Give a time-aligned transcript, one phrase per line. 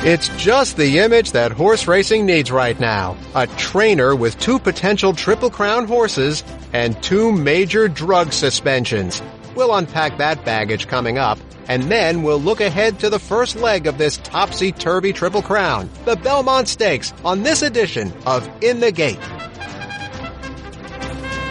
[0.00, 3.16] It's just the image that horse racing needs right now.
[3.34, 9.20] A trainer with two potential Triple Crown horses and two major drug suspensions.
[9.56, 13.88] We'll unpack that baggage coming up, and then we'll look ahead to the first leg
[13.88, 19.18] of this topsy-turvy Triple Crown, the Belmont Stakes, on this edition of In the Gate.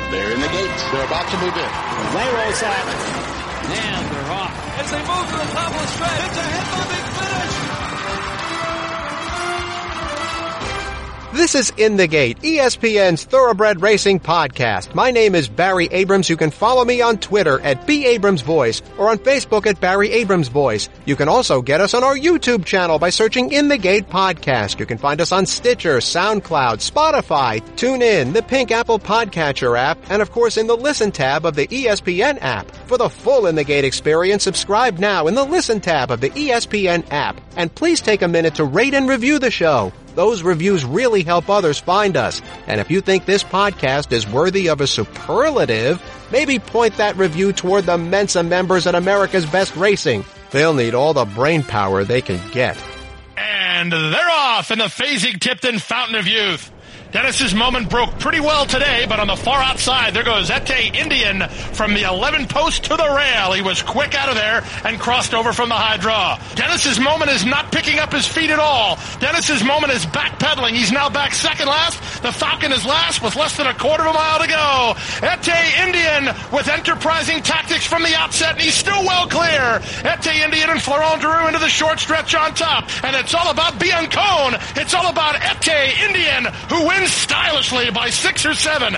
[0.09, 0.91] They're in the gates.
[0.93, 1.69] They're about to move in.
[2.15, 2.87] Way rolls out.
[3.67, 4.79] And they're off.
[4.79, 7.06] As they move to the top of the stretch, it's a head-bobbing
[11.33, 14.95] This is In the Gate, ESPN's Thoroughbred Racing podcast.
[14.95, 16.29] My name is Barry Abrams.
[16.29, 20.09] You can follow me on Twitter at B Abrams Voice or on Facebook at Barry
[20.13, 20.87] Abrams Voice.
[21.05, 24.79] You can also get us on our YouTube channel by searching In the Gate Podcast.
[24.79, 30.21] You can find us on Stitcher, SoundCloud, Spotify, TuneIn, the Pink Apple Podcatcher app, and
[30.21, 32.71] of course in the Listen tab of the ESPN app.
[32.87, 36.29] For the full In the Gate experience, subscribe now in the Listen tab of the
[36.29, 37.41] ESPN app.
[37.57, 39.91] And please take a minute to rate and review the show.
[40.17, 42.41] Those reviews really help others find us.
[42.65, 46.01] And if you think this podcast is worthy of a superlative,
[46.31, 50.25] maybe point that review toward the Mensa members at America's Best Racing.
[50.49, 52.83] They'll need all the brain power they can get.
[53.37, 56.71] And they're off in the Fasig-Tipton Fountain of Youth.
[57.11, 61.49] Dennis's moment broke pretty well today, but on the far outside, there goes Ete Indien
[61.49, 63.53] from the 11 post to the rail.
[63.53, 66.37] He was quick out of there and crossed over from the high draw.
[66.55, 68.97] Dennis's moment is not picking up his feet at all.
[69.19, 70.71] Dennis's moment is backpedaling.
[70.71, 72.21] He's now back second last.
[72.21, 74.93] The Falcon is last with less than a quarter of a mile to go.
[75.23, 79.79] Ete Indien with enterprising tactics from the outset, and he's still well clear.
[80.03, 82.83] Ete Indien and Florent Drew into the short stretch on top.
[83.03, 84.59] And it's all about Biancone.
[84.75, 88.95] It's all about Ete Indien, who wins stylishly by six or seven.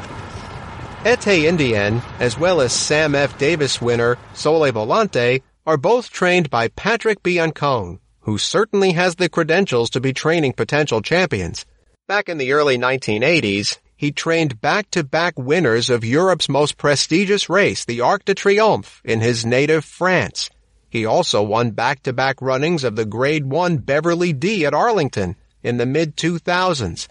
[1.06, 3.38] Ete Indien, as well as Sam F.
[3.38, 9.90] Davis winner Sole Volante, are both trained by Patrick Biancone, who certainly has the credentials
[9.92, 11.66] to be training potential champions.
[12.08, 18.02] Back in the early 1980s, he trained back-to-back winners of Europe's most prestigious race, the
[18.02, 20.50] Arc de Triomphe, in his native France.
[20.90, 25.86] He also won back-to-back runnings of the Grade 1 Beverly D at Arlington in the
[25.86, 27.08] mid-2000s.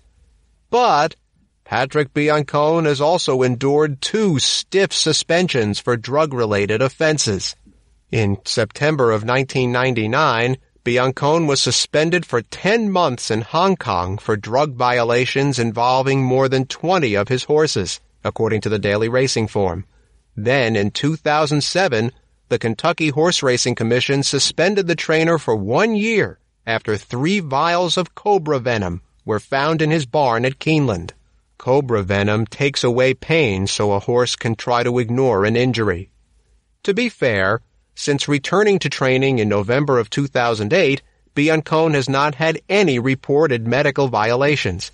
[0.71, 1.17] But
[1.65, 7.57] Patrick Biancone has also endured two stiff suspensions for drug-related offenses.
[8.11, 14.75] In September of 1999, Biancone was suspended for 10 months in Hong Kong for drug
[14.75, 19.85] violations involving more than 20 of his horses, according to the Daily Racing Form.
[20.37, 22.13] Then, in 2007,
[22.49, 28.15] the Kentucky Horse Racing Commission suspended the trainer for one year after three vials of
[28.15, 31.11] cobra venom were found in his barn at Keeneland.
[31.59, 36.11] Cobra venom takes away pain so a horse can try to ignore an injury.
[36.85, 37.61] To be fair,
[37.95, 41.03] since returning to training in November of 2008,
[41.35, 44.93] Biancone has not had any reported medical violations.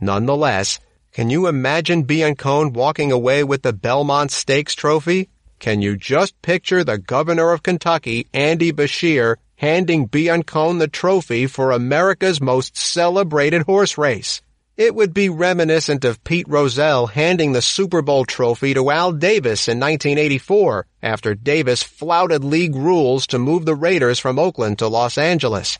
[0.00, 0.78] Nonetheless,
[1.10, 5.28] can you imagine Biancone walking away with the Belmont Stakes trophy?
[5.62, 11.70] Can you just picture the governor of Kentucky, Andy Beshear, handing Biancone the trophy for
[11.70, 14.42] America's most celebrated horse race?
[14.76, 19.68] It would be reminiscent of Pete Rozelle handing the Super Bowl trophy to Al Davis
[19.68, 25.16] in 1984 after Davis flouted league rules to move the Raiders from Oakland to Los
[25.16, 25.78] Angeles.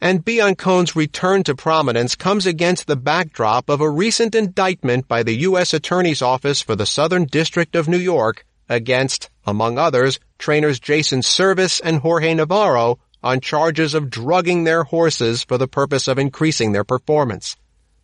[0.00, 5.34] And Biancone's return to prominence comes against the backdrop of a recent indictment by the
[5.48, 5.74] U.S.
[5.74, 11.80] Attorney's Office for the Southern District of New York against, among others, trainers Jason Servis
[11.80, 16.84] and Jorge Navarro on charges of drugging their horses for the purpose of increasing their
[16.84, 17.56] performance.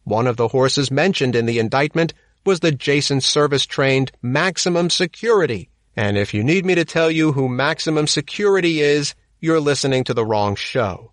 [0.04, 5.68] One of the horses mentioned in the indictment was the Jason Servis trained Maximum Security.
[5.94, 10.14] And if you need me to tell you who Maximum Security is, you're listening to
[10.14, 11.12] the wrong show.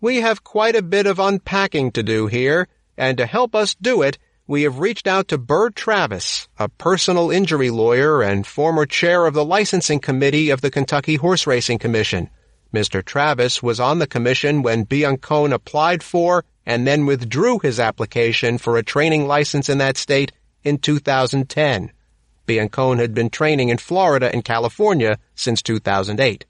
[0.00, 4.02] We have quite a bit of unpacking to do here, and to help us do
[4.02, 4.18] it,
[4.52, 9.32] we have reached out to Burr Travis, a personal injury lawyer and former chair of
[9.32, 12.28] the licensing committee of the Kentucky Horse Racing Commission.
[12.70, 13.02] Mr.
[13.02, 18.76] Travis was on the commission when Biancone applied for and then withdrew his application for
[18.76, 20.32] a training license in that state
[20.62, 21.90] in 2010.
[22.46, 26.44] Biancone had been training in Florida and California since 2008.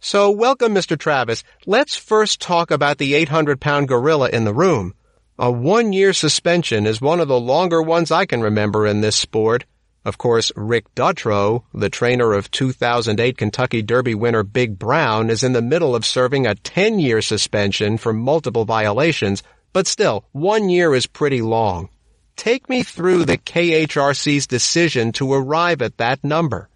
[0.00, 0.98] So welcome, Mr.
[0.98, 1.44] Travis.
[1.66, 4.94] Let's first talk about the 800-pound gorilla in the room.
[5.42, 9.64] A one-year suspension is one of the longer ones I can remember in this sport.
[10.04, 15.52] Of course, Rick Dutrow, the trainer of 2008 Kentucky Derby winner Big Brown, is in
[15.52, 19.42] the middle of serving a 10-year suspension for multiple violations,
[19.72, 21.88] but still, one year is pretty long.
[22.36, 26.68] Take me through the KHRC's decision to arrive at that number.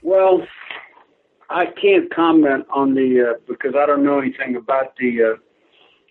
[0.00, 0.46] Well,
[1.50, 5.36] I can't comment on the uh, because I don't know anything about the uh,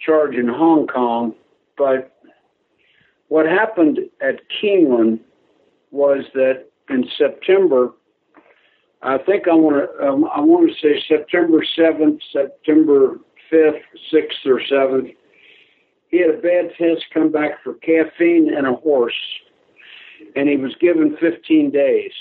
[0.05, 1.35] charge in Hong Kong,
[1.77, 2.15] but
[3.27, 5.19] what happened at Keeneland
[5.91, 7.91] was that in September,
[9.01, 14.45] I think I want to um, I want to say September seventh, September fifth, sixth,
[14.45, 15.09] or seventh.
[16.09, 19.13] He had a bad test come back for caffeine and a horse,
[20.35, 22.11] and he was given 15 days.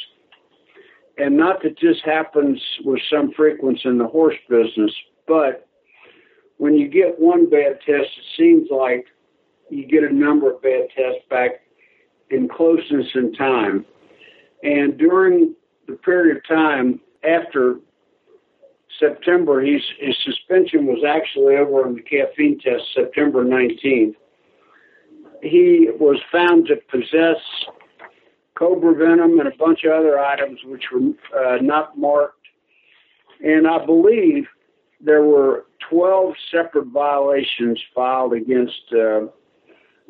[1.19, 4.93] And not that this happens with some frequency in the horse business,
[5.29, 5.69] but
[6.57, 9.07] when you get one bad test, it seems like
[9.73, 11.63] you get a number of bad tests back
[12.31, 13.87] in closeness in time.
[14.63, 15.55] And during
[15.89, 17.77] the period of time after
[19.01, 24.15] September, his, his suspension was actually over on the caffeine test September 19th.
[25.43, 27.41] He was found to possess
[28.55, 32.47] cobra venom and a bunch of other items which were uh, not marked.
[33.43, 34.47] And I believe
[35.01, 39.23] there were 12 separate violations filed against uh,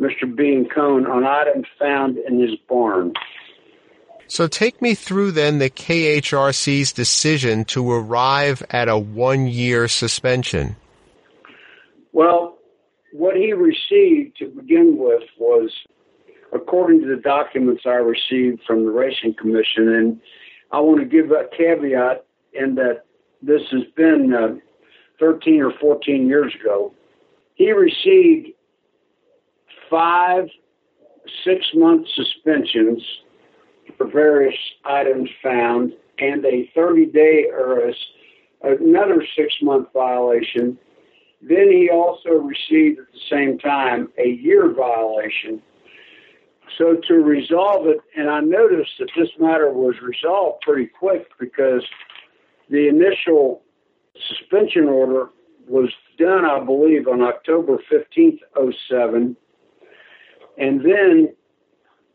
[0.00, 0.24] Mr.
[0.24, 3.12] Biancone on items found in his barn.
[4.26, 10.76] So take me through then the KHRC's decision to arrive at a one year suspension.
[12.12, 12.56] Well,
[13.12, 15.70] what he received to begin with was,
[16.52, 20.20] according to the documents I received from the Racing Commission, and
[20.70, 22.24] I want to give a caveat
[22.54, 23.04] in that
[23.42, 24.54] this has been uh,
[25.20, 26.94] 13 or 14 years ago.
[27.54, 28.48] He received
[29.92, 30.48] five
[31.44, 33.02] six month suspensions
[33.96, 37.92] for various items found and a 30 day or a,
[38.62, 40.78] another six month violation.
[41.42, 45.60] Then he also received at the same time a year violation.
[46.78, 51.82] So to resolve it, and I noticed that this matter was resolved pretty quick because
[52.70, 53.62] the initial
[54.28, 55.28] suspension order
[55.68, 58.38] was done, I believe, on October 15th,
[58.88, 59.36] 07.
[60.58, 61.34] And then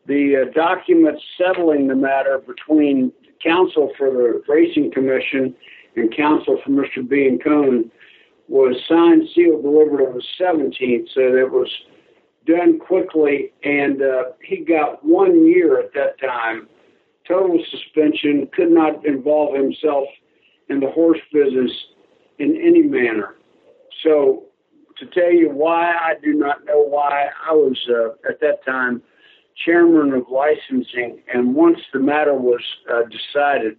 [0.06, 3.12] the uh, documents settling the matter between
[3.44, 5.56] counsel for the Racing Commission
[5.96, 7.00] and counsel for Mr.
[7.00, 7.90] Biancone
[8.48, 11.70] was signed, sealed, delivered on the 17th, so it was
[12.46, 16.68] done quickly, and uh, he got one year at that time,
[17.28, 20.06] total suspension, could not involve himself
[20.70, 21.72] in the horse business
[22.40, 23.36] in any manner.
[24.04, 24.46] So,
[25.00, 27.28] to tell you why, I do not know why.
[27.48, 29.02] I was uh, at that time
[29.66, 32.62] chairman of licensing, and once the matter was
[32.92, 33.78] uh, decided,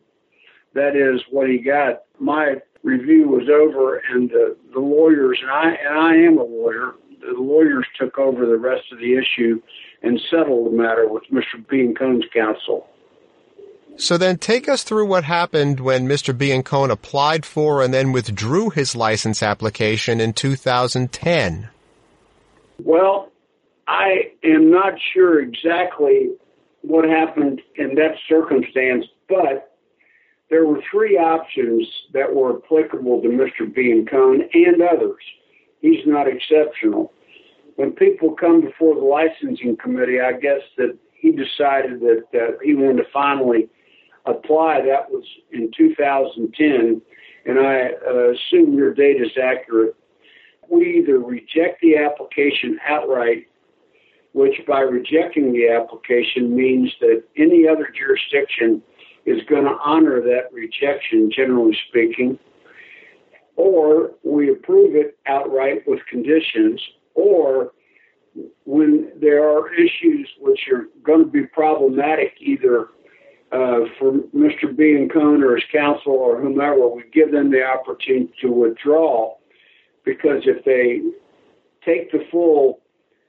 [0.75, 2.03] that is what he got.
[2.19, 6.95] My review was over, and uh, the lawyers, and I, and I am a lawyer.
[7.21, 9.61] The lawyers took over the rest of the issue
[10.03, 11.67] and settled the matter with Mr.
[11.69, 12.87] Biancone's counsel.
[14.01, 16.33] So then take us through what happened when Mr.
[16.33, 21.69] Biancone applied for and then withdrew his license application in 2010.
[22.85, 23.33] Well,
[23.89, 26.31] I am not sure exactly
[26.83, 29.75] what happened in that circumstance, but
[30.49, 33.63] there were three options that were applicable to Mr.
[33.63, 35.23] Biancone and others.
[35.81, 37.13] He's not exceptional.
[37.75, 42.75] When people come before the licensing committee, I guess that he decided that uh, he
[42.75, 43.69] wanted to finally
[44.29, 44.83] apply.
[44.83, 47.03] That was in 2010,
[47.47, 49.95] and I uh, assume your data is accurate.
[50.71, 53.49] We either reject the application outright
[54.33, 58.83] which by rejecting the application means that any other jurisdiction
[59.27, 62.39] is going to honor that rejection, generally speaking,
[63.57, 66.81] or we approve it outright with conditions,
[67.15, 67.73] or
[68.65, 72.89] when there are issues which are going to be problematic either
[73.53, 74.65] uh, for Mr.
[74.65, 79.35] Biancone or his counsel or whomever, we give them the opportunity to withdraw
[80.05, 81.01] because if they
[81.85, 82.81] take the full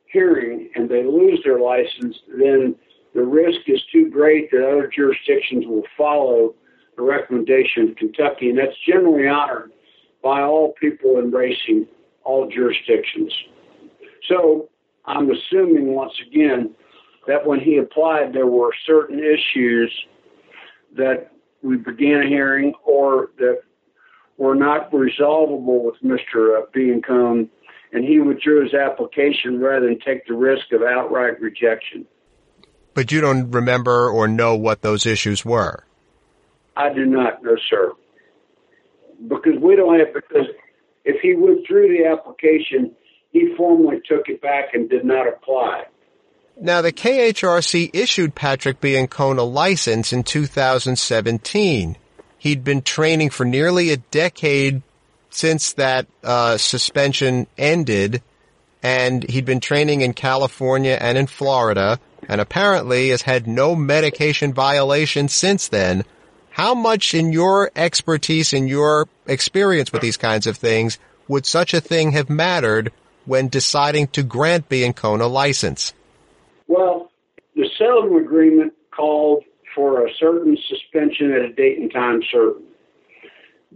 [0.06, 2.76] hearing and they lose their license, then
[3.14, 6.54] the risk is too great that other jurisdictions will follow
[6.98, 9.72] the recommendation of Kentucky, and that's generally honored
[10.22, 11.88] by all people in racing,
[12.24, 13.34] all jurisdictions.
[14.28, 14.70] So
[15.06, 16.76] I'm assuming once again
[17.29, 19.93] that when he applied, there were certain issues
[20.98, 21.31] that
[21.62, 23.62] we began hearing or that
[24.38, 26.57] were not resolvable with Mr.
[26.57, 27.48] Uh, Biancone
[27.93, 32.07] and he withdrew his application rather than take the risk of outright rejection.
[32.95, 35.83] But you don't remember or know what those issues were?
[36.75, 37.93] I do not, no, sir.
[39.27, 40.48] Because we don't have, because
[41.05, 42.95] if he withdrew the application,
[43.31, 45.83] he formally took it back and did not apply.
[46.62, 51.96] Now, the KHRC issued Patrick Biancone a license in 2017.
[52.38, 54.82] He'd been training for nearly a decade
[55.30, 58.22] since that uh, suspension ended,
[58.84, 61.98] and he'd been training in California and in Florida,
[62.28, 66.04] and apparently has had no medication violations since then.
[66.50, 71.00] How much in your expertise, in your experience with these kinds of things,
[71.30, 72.92] would such a thing have mattered
[73.24, 75.94] when deciding to grant Biancone a license?
[76.70, 77.12] Well,
[77.56, 79.44] the settlement agreement called
[79.76, 82.64] for a certain suspension at a date and time certain.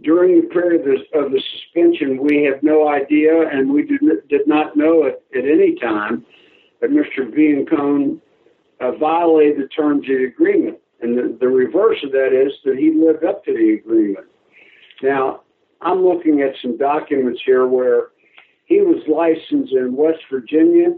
[0.02, 0.82] During the period
[1.12, 5.44] of the suspension, we have no idea, and we did, did not know it at
[5.44, 6.24] any time
[6.80, 7.30] that Mr.
[7.30, 8.20] Biancone
[8.80, 10.78] uh, violated the terms of the agreement.
[11.00, 14.26] And the, the reverse of that is that he lived up to the agreement.
[15.02, 15.42] Now,
[15.80, 18.08] I'm looking at some documents here where
[18.66, 20.96] he was licensed in West Virginia,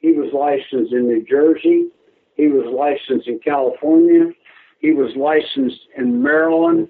[0.00, 1.88] he was licensed in New Jersey,
[2.34, 4.32] he was licensed in California,
[4.80, 6.88] he was licensed in Maryland,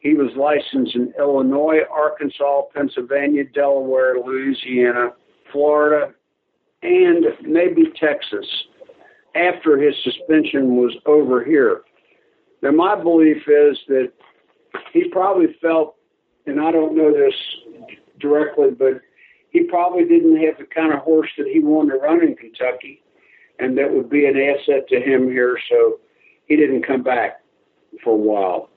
[0.00, 5.12] he was licensed in Illinois, Arkansas, Pennsylvania, Delaware, Louisiana,
[5.50, 6.12] Florida,
[6.82, 8.46] and maybe Texas
[9.34, 11.82] after his suspension was over here.
[12.62, 14.12] Now, my belief is that
[14.92, 15.96] he probably felt,
[16.46, 17.34] and I don't know this
[18.20, 19.00] directly, but
[19.54, 23.00] he probably didn't have the kind of horse that he wanted to run in Kentucky,
[23.60, 25.56] and that would be an asset to him here.
[25.70, 26.00] So
[26.46, 27.40] he didn't come back
[28.02, 28.68] for a while.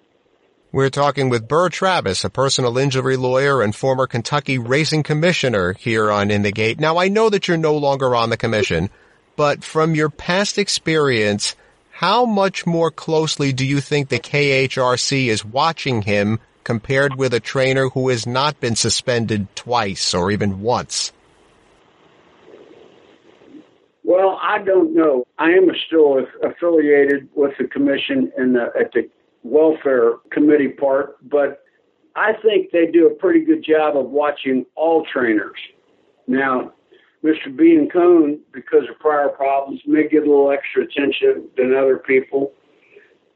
[0.72, 6.12] We're talking with Burr Travis, a personal injury lawyer and former Kentucky racing commissioner here
[6.12, 6.80] on In the Gate.
[6.80, 8.92] Now, I know that you're no longer on the commission,
[9.36, 11.56] but from your past experience,
[11.90, 17.40] how much more closely do you think the KHRC is watching him compared with a
[17.40, 21.14] trainer who has not been suspended twice or even once?
[24.04, 25.26] Well, I don't know.
[25.40, 29.10] I am still affiliated with the commission and the, at the
[29.44, 31.64] welfare committee part, but
[32.18, 35.60] I think they do a pretty good job of watching all trainers.
[36.28, 36.74] Now,
[37.24, 37.48] Mr.
[37.48, 42.52] Biancone, because of prior problems, may get a little extra attention than other people.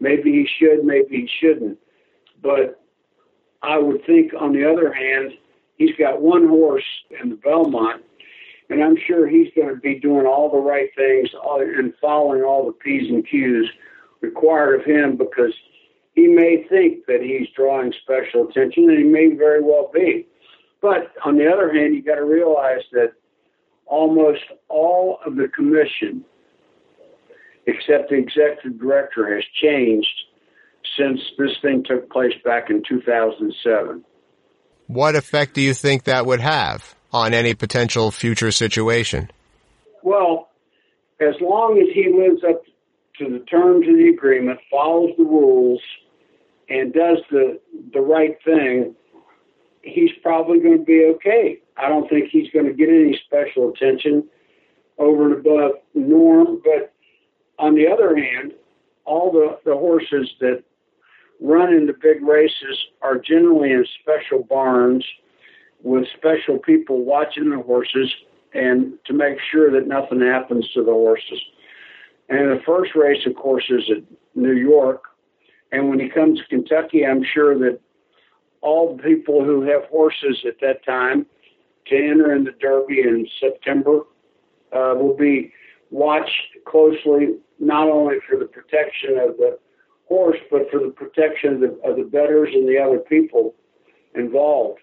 [0.01, 1.77] Maybe he should, maybe he shouldn't.
[2.43, 2.80] But
[3.63, 5.33] I would think, on the other hand,
[5.77, 6.83] he's got one horse
[7.21, 8.03] in the Belmont,
[8.69, 12.65] and I'm sure he's going to be doing all the right things and following all
[12.65, 13.69] the P's and Q's
[14.21, 15.53] required of him because
[16.13, 20.27] he may think that he's drawing special attention, and he may very well be.
[20.81, 23.13] But on the other hand, you got to realize that
[23.85, 26.25] almost all of the commission,
[27.67, 30.25] except the executive director, has changed
[31.01, 34.03] since this thing took place back in 2007.
[34.87, 39.31] What effect do you think that would have on any potential future situation?
[40.03, 40.49] Well,
[41.19, 42.63] as long as he lives up
[43.19, 45.81] to the terms of the agreement, follows the rules,
[46.69, 47.59] and does the
[47.93, 48.95] the right thing,
[49.81, 51.59] he's probably going to be okay.
[51.77, 54.27] I don't think he's going to get any special attention
[54.97, 56.61] over and above norm.
[56.63, 56.93] But
[57.59, 58.53] on the other hand,
[59.05, 60.63] all the, the horses that
[61.41, 65.03] run the big races are generally in special barns
[65.83, 68.09] with special people watching the horses
[68.53, 71.41] and to make sure that nothing happens to the horses.
[72.29, 74.03] And the first race, of course, is at
[74.35, 75.03] New York.
[75.71, 77.79] And when he comes to Kentucky, I'm sure that
[78.61, 81.25] all the people who have horses at that time
[81.87, 84.01] to enter in the Derby in September
[84.71, 85.51] uh, will be
[85.89, 89.57] watched closely, not only for the protection of the
[90.49, 93.55] but for the protection of the, of the betters and the other people
[94.15, 94.79] involved.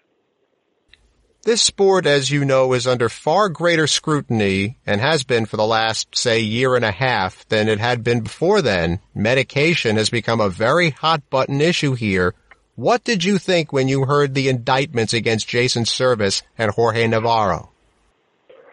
[1.43, 5.65] This sport, as you know, is under far greater scrutiny and has been for the
[5.65, 8.99] last, say, year and a half than it had been before then.
[9.15, 12.35] Medication has become a very hot button issue here
[12.79, 17.73] what did you think when you heard the indictments against Jason Servis and Jorge Navarro?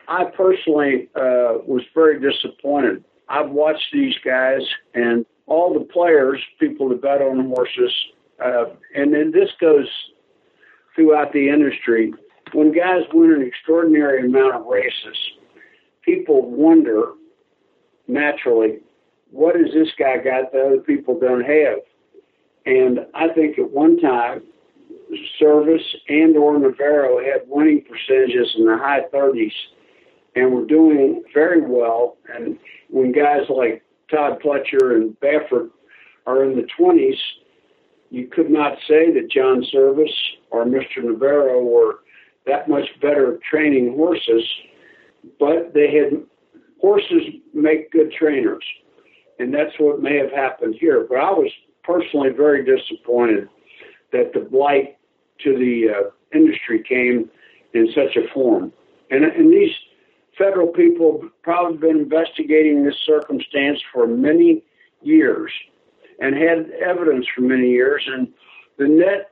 [0.06, 3.02] I personally uh, was very disappointed.
[3.28, 4.60] I've watched these guys
[4.94, 7.92] and all the players, people that bet on horses,
[8.44, 9.88] uh, and then this goes
[10.94, 12.12] throughout the industry.
[12.52, 15.16] When guys win an extraordinary amount of races,
[16.02, 17.12] people wonder
[18.08, 18.78] naturally,
[19.30, 21.78] what has this guy got that other people don't have?
[22.64, 24.42] And I think at one time,
[25.38, 29.52] Servis and or Navarro had winning percentages in the high 30s
[30.34, 32.16] and were doing very well.
[32.32, 32.58] And
[32.90, 35.70] when guys like Todd Pletcher and Baffert
[36.26, 37.18] are in the 20s,
[38.10, 40.10] you could not say that John Servis
[40.50, 41.02] or Mr.
[41.02, 42.00] Navarro were
[42.46, 44.44] that much better training horses,
[45.40, 46.22] but they had
[46.80, 47.22] horses
[47.52, 48.64] make good trainers.
[49.38, 51.06] And that's what may have happened here.
[51.08, 51.50] But I was
[51.82, 53.48] personally very disappointed
[54.12, 54.96] that the blight
[55.44, 57.28] to the uh, industry came
[57.74, 58.72] in such a form.
[59.10, 59.72] And, and these
[60.36, 64.62] federal people have probably been investigating this circumstance for many
[65.02, 65.52] years
[66.18, 68.06] and had evidence for many years.
[68.06, 68.28] And
[68.78, 69.30] the net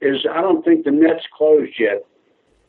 [0.00, 2.04] is, I don't think the net's closed yet.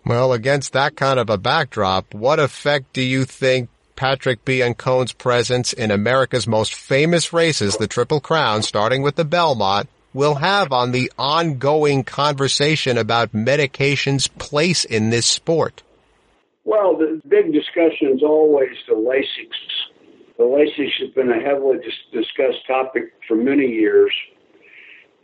[0.06, 5.74] Well, against that kind of a backdrop, what effect do you think Patrick Biancone's presence
[5.74, 10.92] in America's most famous races, the Triple Crown, starting with the Belmont, will have on
[10.92, 15.82] the ongoing conversation about medication's place in this sport?
[16.66, 19.50] Well, the big discussion is always the Lasix.
[20.38, 24.12] The Lasix has been a heavily dis- discussed topic for many years.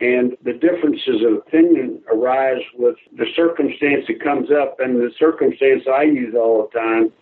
[0.00, 4.80] And the differences of opinion arise with the circumstance that comes up.
[4.80, 7.12] And the circumstance I use all the time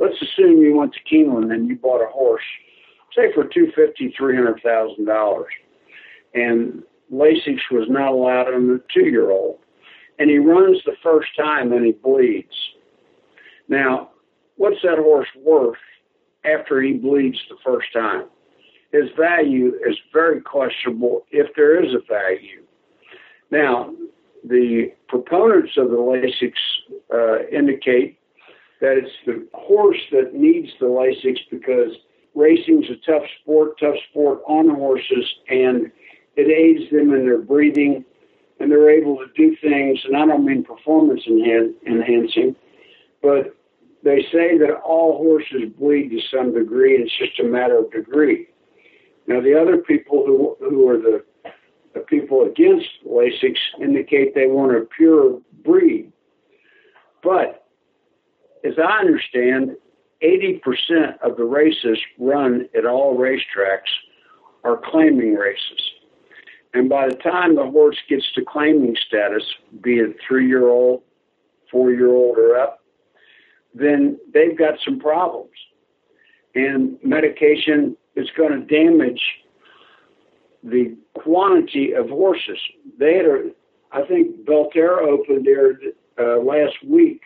[0.00, 2.42] let's assume you went to Keeneland and you bought a horse,
[3.14, 5.52] say for two fifty, three hundred thousand dollars,
[6.34, 9.58] and Lasix was not allowed on the two year old,
[10.18, 12.69] and he runs the first time and he bleeds.
[13.70, 14.10] Now,
[14.56, 15.78] what's that horse worth
[16.44, 18.24] after he bleeds the first time?
[18.92, 22.64] His value is very questionable if there is a value.
[23.52, 23.94] Now,
[24.44, 26.52] the proponents of the Lasix
[27.14, 28.18] uh, indicate
[28.80, 31.92] that it's the horse that needs the Lasix because
[32.34, 35.92] racing's a tough sport, tough sport on horses, and
[36.34, 38.04] it aids them in their breathing,
[38.58, 40.00] and they're able to do things.
[40.04, 42.56] And I don't mean performance enhancing,
[43.22, 43.54] but
[44.02, 46.94] they say that all horses bleed to some degree.
[46.94, 48.48] It's just a matter of degree.
[49.26, 51.24] Now, the other people who who are the
[51.94, 56.12] the people against Lasix indicate they want a pure breed.
[57.22, 57.66] But
[58.64, 59.76] as I understand,
[60.22, 63.90] 80% of the races run at all racetracks
[64.64, 65.80] are claiming races.
[66.74, 69.42] And by the time the horse gets to claiming status,
[69.82, 71.02] be it three year old,
[71.70, 72.79] four year old, or up,
[73.74, 75.50] then they've got some problems.
[76.54, 79.20] And medication is going to damage
[80.64, 82.58] the quantity of horses.
[82.98, 83.50] They had, a,
[83.92, 85.78] I think, Belterra opened there
[86.18, 87.22] uh, last week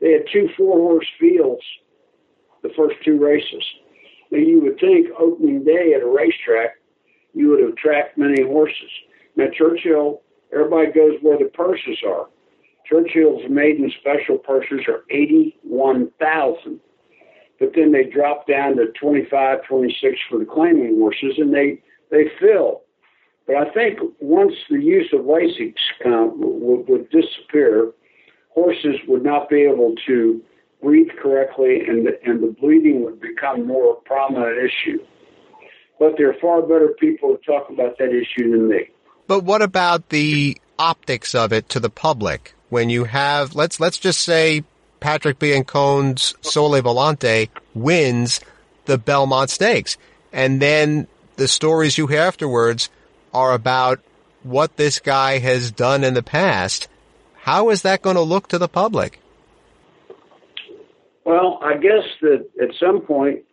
[0.00, 1.62] they had two four horse fields
[2.62, 3.62] the first two races.
[4.30, 6.76] Now you would think opening day at a racetrack,
[7.32, 8.90] you would have tracked many horses.
[9.36, 12.28] Now Churchill, everybody goes where the purses are.
[12.88, 16.80] Churchill's maiden special purses are 81,000.
[17.58, 22.30] But then they drop down to 25, 26 for the claiming horses and they, they
[22.38, 22.82] fill.
[23.46, 27.92] But I think once the use of Lasix would, would disappear,
[28.50, 30.42] horses would not be able to
[30.82, 34.98] breathe correctly and the, and the bleeding would become more a prominent issue.
[35.98, 38.90] But there are far better people to talk about that issue than me.
[39.26, 42.52] But what about the optics of it to the public?
[42.68, 44.64] When you have, let's, let's just say
[45.00, 48.40] Patrick Biancone's Sole Volante wins
[48.86, 49.96] the Belmont Stakes.
[50.32, 52.90] And then the stories you hear afterwards
[53.32, 54.00] are about
[54.42, 56.88] what this guy has done in the past
[57.46, 59.20] how is that going to look to the public?
[61.24, 63.44] Well, I guess that at some point,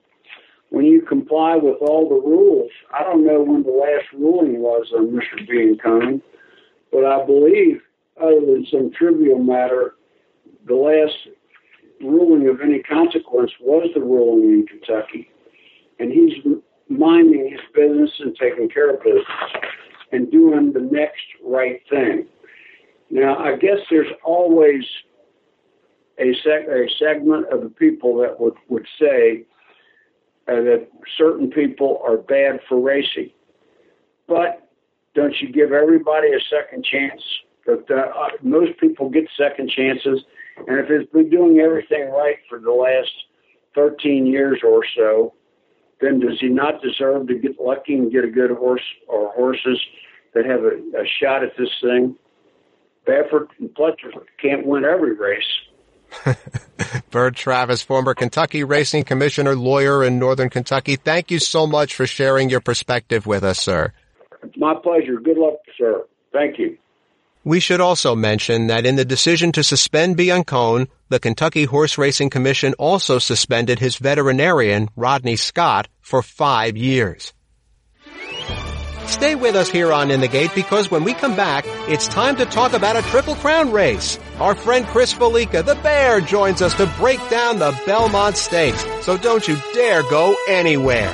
[0.70, 4.92] when you comply with all the rules, I don't know when the last ruling was
[4.96, 5.48] on Mr.
[5.48, 6.24] Biancone,
[6.92, 7.84] but I believe,
[8.22, 9.96] other than some trivial matter,
[10.68, 11.16] the last
[12.02, 15.30] ruling of any consequence was the ruling in Kentucky.
[16.00, 16.34] And he's
[16.90, 19.26] minding his business and taking care of business
[20.12, 22.26] and doing the next right thing.
[23.10, 24.84] Now, I guess there's always
[26.18, 29.46] a, seg- a segment of the people that would, would say
[30.48, 33.32] uh, that certain people are bad for racing.
[34.28, 34.68] But
[35.16, 37.22] don't you give everybody a second chance?
[37.66, 40.20] But uh, uh, most people get second chances,
[40.68, 43.12] and if it's been doing everything right for the last
[43.76, 45.34] 13 years or so,
[46.02, 49.80] then does he not deserve to get lucky and get a good horse or horses
[50.34, 52.16] that have a, a shot at this thing?
[53.08, 55.44] Baffert and Pletcher can't win every race.
[57.10, 60.96] Burr Travis, former Kentucky Racing Commissioner, lawyer in Northern Kentucky.
[60.96, 63.94] Thank you so much for sharing your perspective with us, sir.
[64.44, 65.20] It's my pleasure.
[65.20, 66.04] Good luck, sir.
[66.32, 66.78] Thank you.
[67.46, 72.30] We should also mention that in the decision to suspend Biancone, the Kentucky Horse Racing
[72.30, 77.34] Commission also suspended his veterinarian, Rodney Scott, for five years.
[79.08, 82.38] Stay with us here on In the Gate because when we come back, it's time
[82.38, 84.18] to talk about a Triple Crown race.
[84.40, 88.86] Our friend Chris Fallica, the bear, joins us to break down the Belmont Stakes.
[89.02, 91.14] So don't you dare go anywhere.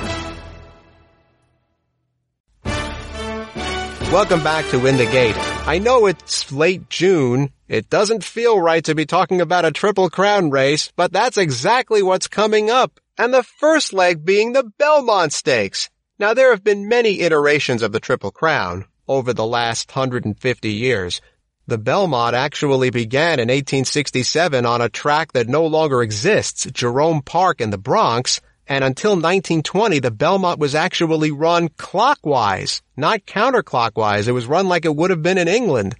[4.12, 5.49] Welcome back to In the Gate.
[5.66, 10.10] I know it's late June It doesn't feel right to be talking about a Triple
[10.10, 12.98] Crown race, but that's exactly what's coming up.
[13.16, 15.88] And the first leg being the Belmont Stakes.
[16.18, 21.20] Now there have been many iterations of the Triple Crown over the last 150 years.
[21.68, 27.60] The Belmont actually began in 1867 on a track that no longer exists, Jerome Park
[27.60, 34.28] in the Bronx, and until 1920 the Belmont was actually run clockwise, not counterclockwise.
[34.28, 35.96] It was run like it would have been in England.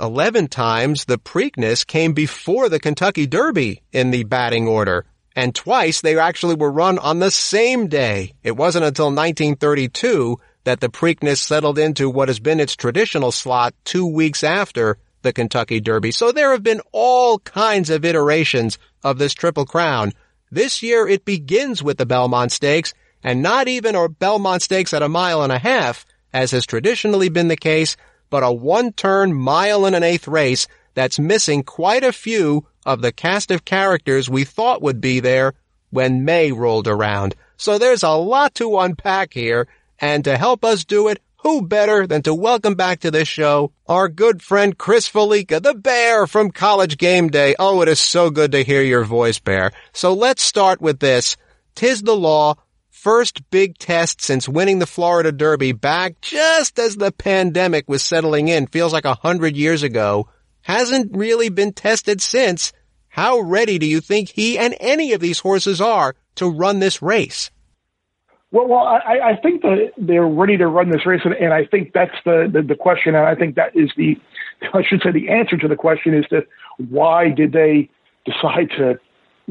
[0.00, 5.04] Eleven times the Preakness came before the Kentucky Derby in the batting order,
[5.34, 8.34] and twice they actually were run on the same day.
[8.44, 13.74] It wasn't until 1932 that the Preakness settled into what has been its traditional slot
[13.84, 16.12] two weeks after the Kentucky Derby.
[16.12, 20.12] So there have been all kinds of iterations of this Triple Crown.
[20.52, 22.92] This year it begins with the Belmont Stakes,
[23.24, 27.30] and not even a Belmont Stakes at a mile and a half, as has traditionally
[27.30, 27.96] been the case,
[28.28, 33.12] but a one-turn mile and an eighth race that's missing quite a few of the
[33.12, 35.54] cast of characters we thought would be there
[35.88, 37.34] when May rolled around.
[37.56, 42.06] So there's a lot to unpack here, and to help us do it, who better
[42.06, 46.52] than to welcome back to this show our good friend Chris Fallica, the bear from
[46.52, 47.54] College Game Day.
[47.58, 49.72] Oh, it is so good to hear your voice, bear.
[49.92, 51.36] So let's start with this.
[51.74, 52.54] Tiz the Law.
[52.90, 58.46] First big test since winning the Florida Derby back just as the pandemic was settling
[58.46, 58.68] in.
[58.68, 60.28] Feels like a hundred years ago.
[60.60, 62.72] Hasn't really been tested since.
[63.08, 67.02] How ready do you think he and any of these horses are to run this
[67.02, 67.50] race?
[68.52, 71.64] Well, well, I, I think that they're ready to run this race, and, and I
[71.64, 74.16] think that's the, the, the question, and I think that is the,
[74.74, 76.46] I should say, the answer to the question is that
[76.90, 77.88] why did they
[78.26, 79.00] decide to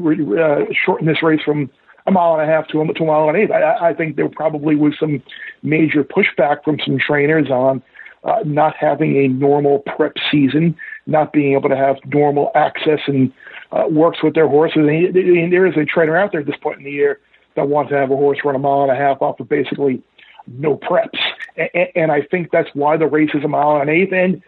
[0.00, 1.68] uh, shorten this race from
[2.06, 3.50] a mile and a half to a, to a mile and eight?
[3.50, 5.20] I, I think there probably was some
[5.64, 7.82] major pushback from some trainers on
[8.22, 13.32] uh, not having a normal prep season, not being able to have normal access and
[13.72, 14.86] uh, works with their horses.
[14.88, 17.18] And, and there is a trainer out there at this point in the year
[17.56, 20.02] that want to have a horse run a mile and a half off of basically
[20.46, 21.18] no preps.
[21.56, 24.12] And, and I think that's why the race is a mile and an eighth.
[24.12, 24.42] And,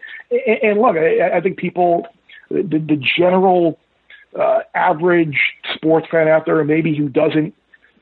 [0.62, 2.06] and look, I, I think people,
[2.50, 3.78] the, the general
[4.38, 5.38] uh, average
[5.74, 7.54] sports fan out there, maybe who doesn't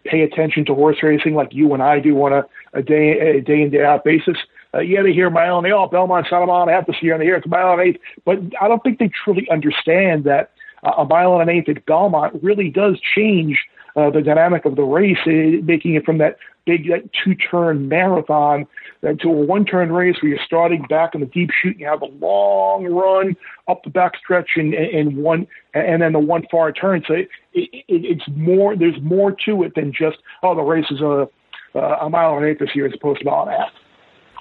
[0.04, 3.40] pay attention to horse racing like you and I do on a, a day a
[3.40, 4.36] day in day out basis.
[4.74, 5.72] Uh, yeah, they hear mile and eight.
[5.72, 7.48] Oh, Belmont's not a mile and a half this year, and they hear it's a
[7.48, 8.00] mile and an eighth.
[8.24, 10.50] But I don't think they truly understand that
[10.82, 13.58] uh, a mile and an eighth at Belmont really does change
[13.96, 18.66] uh, the dynamic of the race, uh, making it from that big that two-turn marathon
[19.02, 22.02] to a one-turn race where you're starting back in the deep chute and you have
[22.02, 27.02] a long run up the backstretch and, and one and then the one far turn.
[27.06, 28.76] So it, it, it's more.
[28.76, 31.28] There's more to it than just oh the race is a
[31.74, 33.72] a mile and an eighth this year as opposed to a mile and a half.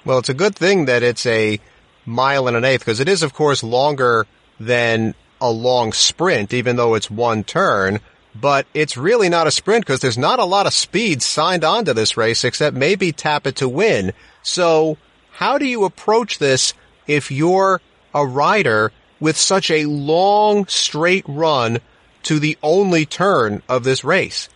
[0.04, 1.60] Well, it's a good thing that it's a
[2.04, 4.26] mile and an eighth because it is, of course, longer
[4.58, 8.00] than a long sprint, even though it's one turn
[8.34, 11.92] but it's really not a sprint because there's not a lot of speed signed onto
[11.92, 14.12] this race except maybe Tap It to Win.
[14.42, 14.96] So
[15.32, 16.74] how do you approach this
[17.06, 17.80] if you're
[18.14, 21.80] a rider with such a long straight run
[22.24, 24.48] to the only turn of this race?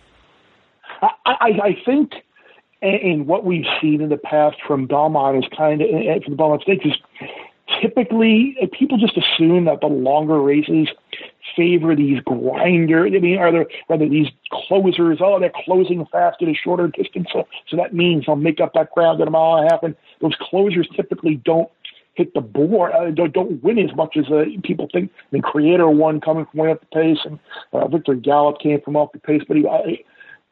[1.01, 2.13] I, I, I think
[2.81, 6.33] and what we've seen in the past from Belmont is kind of eh, eh, from
[6.33, 6.93] the Belmont Stakes is
[7.81, 10.87] typically eh, people just assume that the longer races
[11.55, 13.05] favor these grinder.
[13.05, 15.19] I mean, are there rather these closers?
[15.21, 18.73] Oh, they're closing fast at a shorter distance, so, so that means they'll make up
[18.73, 19.83] that ground in a mile and a half.
[19.83, 21.69] And those closers typically don't
[22.15, 25.11] hit the board, uh, don't, don't win as much as uh, people think.
[25.15, 27.39] I mean, Creator won coming from way up the pace, and
[27.73, 29.67] uh, Victor Gallup came from off the pace, but he.
[29.67, 29.99] I,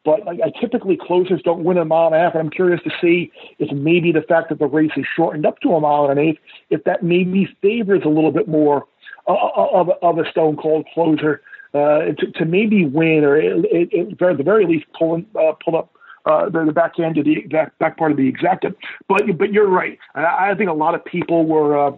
[0.04, 2.80] but like, I typically closers don't win a mile and a half, and I'm curious
[2.84, 6.08] to see if maybe the fact that the race is shortened up to a mile
[6.08, 6.38] and an eighth,
[6.70, 8.86] if that maybe favors a little bit more
[9.26, 11.42] of, of a stone cold closer
[11.74, 15.52] uh, to, to maybe win or it, it, it, at the very least pull uh,
[15.64, 15.92] pull up
[16.24, 18.74] uh, the, the back end of the back, back part of the exacta.
[19.08, 19.98] But but you're right.
[20.14, 21.78] I, I think a lot of people were.
[21.78, 21.92] Uh,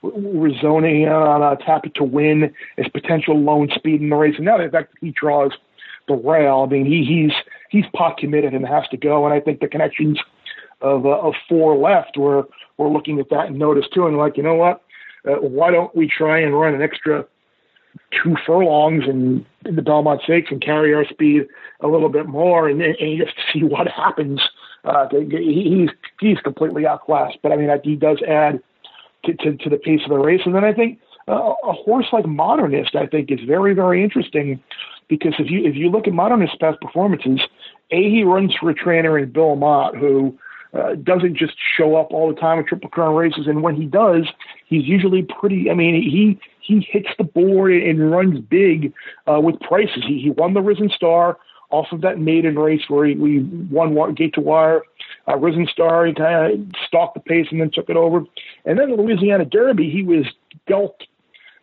[0.00, 4.36] were zoning on a Tap It to Win as potential lone speed in the race,
[4.36, 5.50] and now the fact that he draws
[6.06, 7.32] the rail, I mean, he, he's
[7.68, 9.24] he's pot committed and has to go.
[9.24, 10.20] And I think the connections
[10.80, 14.36] of uh, of Fore Left were were looking at that and noticed too, and like,
[14.36, 14.82] you know what,
[15.28, 17.24] uh, why don't we try and run an extra
[18.22, 21.46] two furlongs in, in the Belmont Stakes and carry our speed
[21.80, 24.40] a little bit more and, and just see what happens.
[24.84, 28.60] Uh, he's he's completely outclassed, but I mean he does add
[29.24, 30.42] to, to, to the pace of the race.
[30.44, 34.62] And then I think uh, a horse like Modernist, I think, is very very interesting
[35.08, 37.40] because if you if you look at Modernist's past performances,
[37.90, 40.38] a he runs for a trainer in Bill Mott who
[40.72, 43.86] uh, doesn't just show up all the time at Triple Crown races, and when he
[43.86, 44.26] does,
[44.68, 45.70] he's usually pretty.
[45.70, 48.92] I mean, he he hits the board and runs big
[49.26, 50.04] uh, with prices.
[50.06, 51.38] He, he won the Risen Star
[51.70, 54.82] off of that maiden race where he, we won gate to wire.
[55.26, 58.22] Uh, Risen Star, he kind of stalked the pace and then took it over.
[58.64, 60.24] And then the Louisiana Derby, he was
[60.66, 61.02] dealt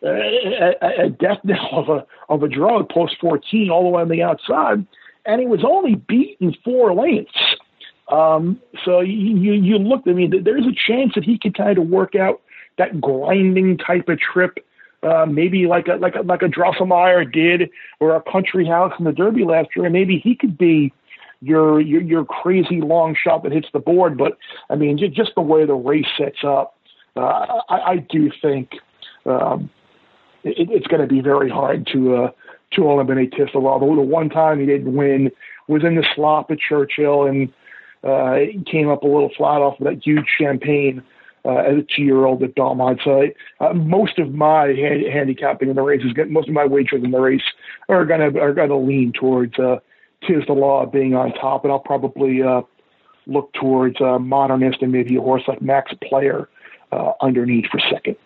[0.02, 4.02] uh, a, a death knell of a of a drug post 14 all the way
[4.02, 4.86] on the outside,
[5.24, 7.56] and he was only beaten four lengths.
[8.08, 10.06] Um, so you you looked.
[10.08, 12.40] I mean, there's a chance that he could kind of work out
[12.78, 14.58] that grinding type of trip,
[15.02, 19.04] uh, maybe like a like a like a Drosselmeyer did, or a Country House in
[19.04, 20.92] the Derby last year, and maybe he could be
[21.40, 24.18] your your your crazy long shot that hits the board.
[24.18, 24.38] But
[24.70, 26.76] I mean, just the way the race sets up,
[27.16, 28.70] uh, I, I do think
[29.24, 29.70] um,
[30.44, 32.30] it, it's going to be very hard to uh,
[32.72, 33.80] to eliminate Tiz the Law.
[33.80, 35.30] Although the one time he didn't win
[35.68, 37.52] was in the slop at Churchill, and
[38.02, 38.36] uh,
[38.70, 41.02] came up a little flat off of that huge champagne
[41.46, 43.00] uh, as a two-year-old at Belmont.
[43.04, 43.28] So
[43.60, 47.04] uh, most of my hand- handicapping in the race is get, most of my wagers
[47.04, 47.42] in the race
[47.88, 49.76] are gonna are gonna lean towards uh,
[50.26, 52.62] Tiz the Law being on top, and I'll probably uh,
[53.26, 56.48] look towards uh, Modernist and maybe a horse like Max Player
[56.90, 58.16] uh, underneath for second.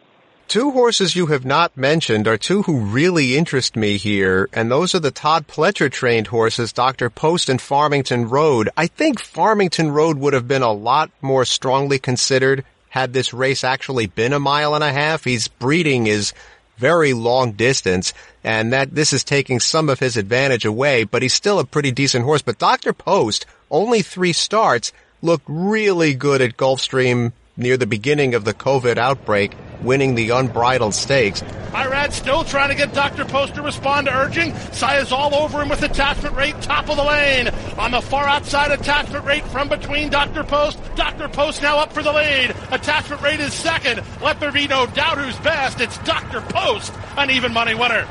[0.48, 4.96] Two horses you have not mentioned are two who really interest me here, and those
[4.96, 7.08] are the Todd Pletcher trained horses, Dr.
[7.08, 8.68] Post and Farmington Road.
[8.76, 13.64] I think Farmington Road would have been a lot more strongly considered had this race
[13.64, 15.24] actually been a mile and a half.
[15.24, 16.34] He's breeding is
[16.76, 21.34] very long distance, and that this is taking some of his advantage away, but he's
[21.34, 22.42] still a pretty decent horse.
[22.42, 22.92] But Dr.
[22.92, 28.96] Post, only three starts, looked really good at Gulfstream near the beginning of the COVID
[28.96, 31.42] outbreak, winning the unbridled stakes.
[31.72, 33.24] Irad still trying to get Dr.
[33.24, 34.52] Post to respond to urging.
[34.72, 37.48] Saya's all over him with attachment rate, top of the lane.
[37.78, 40.42] On the far outside, attachment rate from between Dr.
[40.42, 40.80] Post.
[40.96, 41.28] Dr.
[41.28, 42.54] Post now up for the lead.
[42.72, 44.02] Attachment rate is second.
[44.20, 45.80] Let there be no doubt who's best.
[45.80, 46.40] It's Dr.
[46.40, 48.06] Post, an even money winner.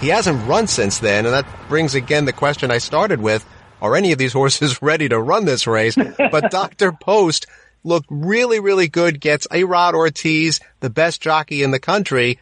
[0.00, 3.46] He hasn't run since then, and that brings again the question I started with.
[3.82, 5.94] Are any of these horses ready to run this race?
[5.94, 6.92] But Dr.
[6.92, 7.46] Post
[7.84, 12.38] looked really, really good, gets Irad Ortiz, the best jockey in the country.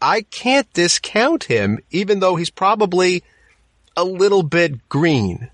[0.00, 3.22] I can't discount him, even though he's probably
[3.96, 5.50] a little bit green.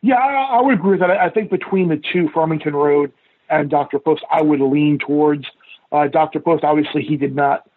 [0.00, 1.10] Yeah, I, I would agree with that.
[1.10, 3.12] I think between the two, Farmington Road
[3.50, 3.98] and Dr.
[3.98, 5.44] Post, I would lean towards
[5.90, 6.40] uh, Dr.
[6.40, 6.64] Post.
[6.64, 7.68] Obviously, he did not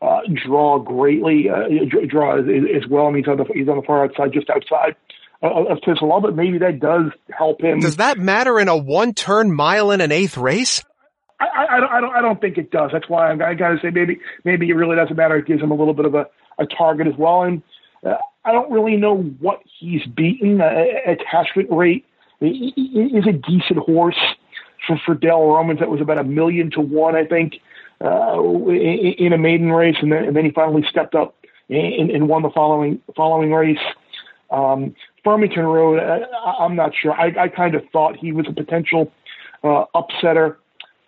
[0.00, 1.68] uh, draw greatly, uh,
[2.08, 3.06] draw as, as well.
[3.06, 4.96] I mean, he's on the he's on the far outside, just outside
[5.42, 7.80] of Tiz the Law, but maybe that does help him.
[7.80, 10.82] Does that matter in a one-turn mile and an eighth race?
[11.38, 12.16] I, I, I, don't.
[12.16, 12.90] I don't think it does.
[12.92, 15.36] That's why I'm, I got to say maybe maybe it really doesn't matter.
[15.36, 16.26] It gives him a little bit of a,
[16.58, 17.42] a target as well.
[17.42, 17.62] And
[18.04, 20.60] uh, I don't really know what he's beaten.
[20.60, 22.06] Uh, attachment rate
[22.40, 24.18] is a decent horse
[24.86, 25.80] for for Dale Romans.
[25.80, 27.56] That was about a million to one, I think,
[28.00, 31.34] uh, in, in a maiden race, and then, and then he finally stepped up
[31.68, 33.78] and, and won the following following race.
[34.50, 34.94] Um,
[35.26, 37.12] Farmington Road, I, am not sure.
[37.12, 39.12] I, I kind of thought he was a potential
[39.64, 40.54] uh, upsetter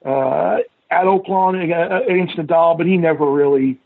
[0.04, 0.57] uh,
[0.90, 3.78] at Oaklawn against Nadal, but he never really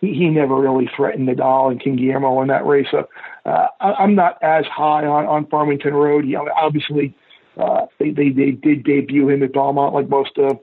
[0.00, 2.86] he, he never really threatened Nadal and King Guillermo in that race.
[2.90, 3.06] So
[3.44, 6.26] uh, I, I'm not as high on, on Farmington Road.
[6.26, 7.14] You obviously,
[7.58, 10.54] uh, they, they they did debut him at Belmont like most uh,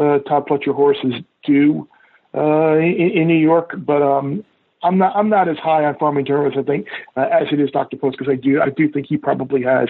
[0.00, 1.12] uh, Todd Pletcher horses
[1.44, 1.86] do
[2.34, 4.42] uh, in, in New York, but um,
[4.82, 7.70] I'm not I'm not as high on farming as I think uh, as it is
[7.70, 7.96] Dr.
[7.96, 9.88] Post because I do I do think he probably has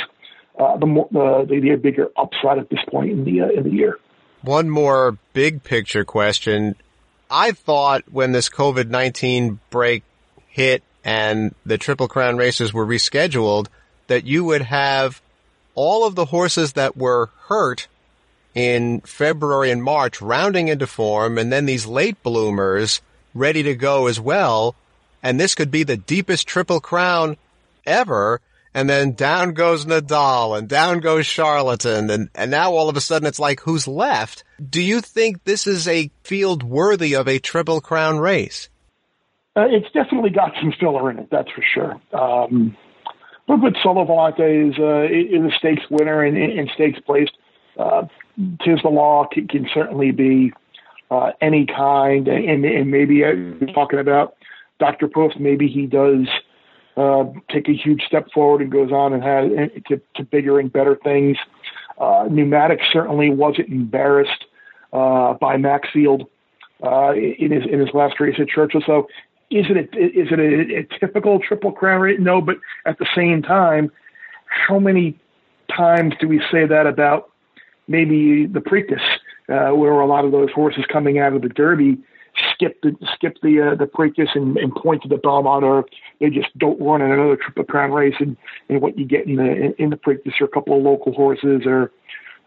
[0.58, 3.70] uh, the more the, the bigger upside at this point in the uh, in the
[3.70, 3.98] year.
[4.42, 6.76] One more big picture question.
[7.30, 10.04] I thought when this COVID nineteen break
[10.48, 13.68] hit and the Triple Crown races were rescheduled
[14.08, 15.22] that you would have
[15.74, 17.88] all of the horses that were hurt
[18.54, 23.00] in February and March rounding into form and then these late bloomers
[23.34, 24.76] ready to go as well
[25.22, 27.36] and this could be the deepest triple crown
[27.86, 28.40] ever.
[28.74, 32.08] And then down goes Nadal and down goes Charlatan.
[32.08, 34.44] And, and now all of a sudden it's like, who's left?
[34.66, 38.70] Do you think this is a field worthy of a triple crown race?
[39.54, 42.00] Uh, it's definitely got some filler in it, that's for sure.
[42.18, 42.74] Um,
[43.46, 47.36] but with Sole Volante is, uh, is a stakes winner and, and stakes placed.
[47.78, 48.04] Uh,
[48.64, 50.52] Tiz the Law can, can certainly be
[51.10, 53.32] uh, any kind, and, and maybe uh,
[53.74, 54.36] talking about
[54.78, 55.08] Dr.
[55.08, 56.26] Post, maybe he does
[56.96, 60.72] uh, take a huge step forward and goes on and has to, to bigger and
[60.72, 61.36] better things.
[61.98, 64.44] Uh, Pneumatic certainly wasn't embarrassed
[64.92, 66.28] uh, by Maxfield
[66.82, 68.82] uh, in his in his last race at Churchill.
[68.84, 69.06] So
[69.50, 72.18] is it a, is it a, a typical triple crown race?
[72.20, 72.56] No, but
[72.86, 73.90] at the same time,
[74.46, 75.18] how many
[75.74, 77.30] times do we say that about
[77.88, 79.02] maybe the Preakness
[79.48, 81.98] uh, where a lot of those horses coming out of the Derby
[82.52, 85.84] skip the skip the uh, the Preakness and, and point to the Belmont, or
[86.20, 88.36] they just don't run in another Triple Crown race, and,
[88.68, 91.62] and what you get in the in, the Preakness are a couple of local horses,
[91.66, 91.92] or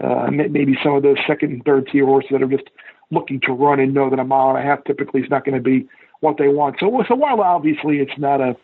[0.03, 2.69] uh, maybe some of those second and third tier horses that are just
[3.11, 5.55] looking to run and know that a mile and a half typically is not going
[5.55, 5.87] to be
[6.21, 6.75] what they want.
[6.79, 8.55] So, so while obviously it's not a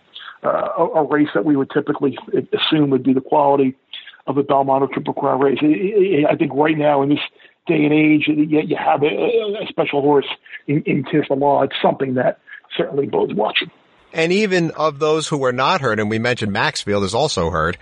[0.44, 2.18] uh, a race that we would typically
[2.54, 3.76] assume would be the quality
[4.28, 7.20] of a Belmont or Triple Crown race, I think right now in this
[7.68, 10.28] day and age, yet you have a, a special horse
[10.68, 11.64] in, in Law.
[11.64, 12.40] It's something that
[12.76, 13.72] certainly bodes watching.
[14.14, 17.78] And even of those who were not hurt, and we mentioned Maxfield is also hurt,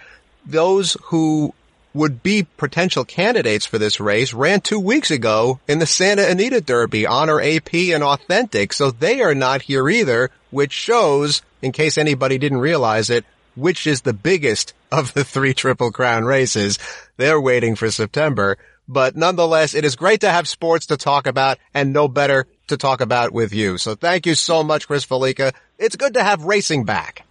[0.46, 1.54] those who
[1.94, 6.62] would be potential candidates for this race ran two weeks ago in the Santa Anita
[6.62, 8.74] Derby, Honor AP and Authentic.
[8.74, 13.88] So they are not here either, which shows, in case anybody didn't realize it, which
[13.88, 16.78] is the biggest of the three Triple Crown races.
[17.18, 18.58] They're waiting for September.
[18.92, 22.76] But nonetheless, it is great to have sports to talk about and no better to
[22.76, 23.78] talk about with you.
[23.78, 25.54] So thank you so much, Chris Fallica.
[25.78, 27.24] It's good to have racing back.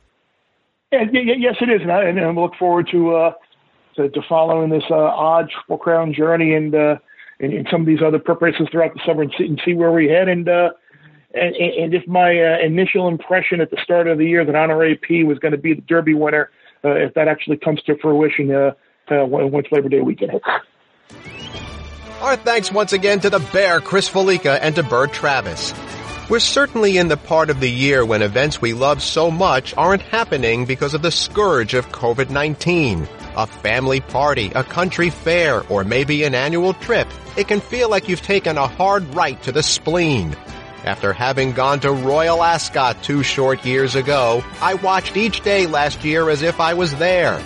[0.93, 1.83] Yeah, yes, it is.
[1.83, 3.33] And I, and I look forward to, uh,
[3.97, 6.97] to, to following this uh, odd Triple Crown journey and, uh,
[7.41, 9.91] and, and some of these other preparations throughout the summer and see, and see where
[9.91, 10.29] we head.
[10.29, 10.71] And, uh,
[11.35, 14.85] and, and if my uh, initial impression at the start of the year that Honor
[14.85, 16.51] AP was going to be the Derby winner,
[16.85, 18.71] uh, if that actually comes to fruition uh,
[19.11, 20.45] uh, once Labor Day weekend hits.
[22.21, 25.73] Our thanks once again to the Bear, Chris Fallica, and to Burr Travis.
[26.29, 30.03] We're certainly in the part of the year when events we love so much aren't
[30.03, 33.07] happening because of the scourge of COVID-19.
[33.37, 37.07] A family party, a country fair, or maybe an annual trip.
[37.37, 40.37] It can feel like you've taken a hard right to the spleen.
[40.85, 46.05] After having gone to Royal Ascot two short years ago, I watched each day last
[46.05, 47.41] year as if I was there.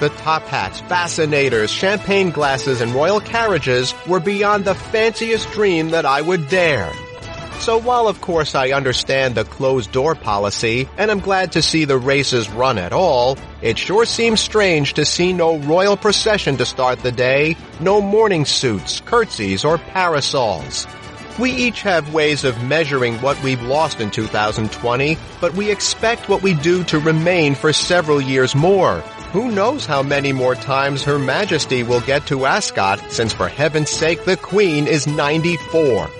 [0.00, 6.06] The top hats, fascinators, champagne glasses, and royal carriages were beyond the fanciest dream that
[6.06, 6.90] I would dare.
[7.58, 11.84] So while of course I understand the closed door policy, and I'm glad to see
[11.84, 16.64] the races run at all, it sure seems strange to see no royal procession to
[16.64, 20.86] start the day, no morning suits, curtsies, or parasols.
[21.38, 26.42] We each have ways of measuring what we've lost in 2020, but we expect what
[26.42, 29.04] we do to remain for several years more.
[29.32, 33.88] Who knows how many more times Her Majesty will get to Ascot since for heaven's
[33.88, 36.10] sake the Queen is 94.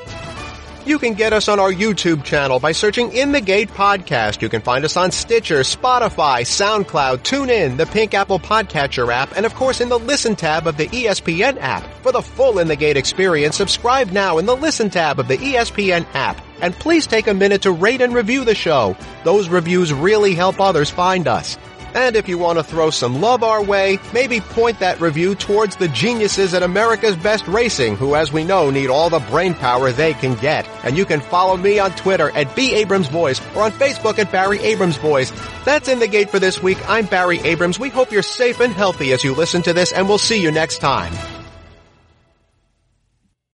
[0.86, 4.42] You can get us on our YouTube channel by searching In the Gate Podcast.
[4.42, 9.44] You can find us on Stitcher, Spotify, SoundCloud, TuneIn, the Pink Apple Podcatcher app, and
[9.44, 11.82] of course in the Listen tab of the ESPN app.
[12.04, 15.36] For the full In the Gate experience, subscribe now in the Listen tab of the
[15.36, 16.40] ESPN app.
[16.62, 18.96] And please take a minute to rate and review the show.
[19.24, 21.58] Those reviews really help others find us.
[21.94, 25.76] And if you want to throw some love our way, maybe point that review towards
[25.76, 29.90] the geniuses at America's Best Racing, who as we know need all the brain power
[29.90, 30.68] they can get.
[30.84, 32.74] And you can follow me on Twitter at B.
[32.74, 35.32] Abrams Voice or on Facebook at Barry Abrams Voice.
[35.64, 36.78] That's in the gate for this week.
[36.88, 37.78] I'm Barry Abrams.
[37.78, 40.50] We hope you're safe and healthy as you listen to this and we'll see you
[40.50, 41.12] next time.